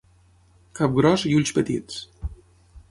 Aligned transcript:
Cap 0.79 0.95
gros 0.95 1.27
i 1.33 1.35
ulls 1.41 1.55
petits. 1.59 2.03